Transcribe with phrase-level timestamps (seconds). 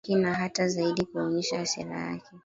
[0.09, 2.37] na Waturuki na hata zaidi kuwaonyesha hasira yako